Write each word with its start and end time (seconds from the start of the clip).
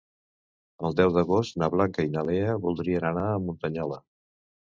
El 0.87 0.95
deu 0.99 1.11
d'agost 1.17 1.59
na 1.63 1.69
Blanca 1.73 2.07
i 2.07 2.09
na 2.15 2.25
Lea 2.31 2.57
voldrien 2.65 3.07
anar 3.11 3.27
a 3.29 3.37
Muntanyola. 3.45 4.01